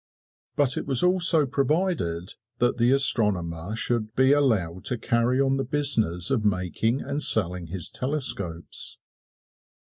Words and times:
But 0.55 0.77
it 0.77 0.87
was 0.87 1.03
also 1.03 1.45
provided 1.45 2.33
that 2.57 2.77
the 2.79 2.89
astronomer 2.89 3.75
should 3.75 4.15
be 4.15 4.31
allowed 4.31 4.83
to 4.85 4.97
carry 4.97 5.39
on 5.39 5.57
the 5.57 5.63
business 5.63 6.31
of 6.31 6.43
making 6.43 7.01
and 7.01 7.21
selling 7.21 7.67
his 7.67 7.87
telescopes. 7.87 8.97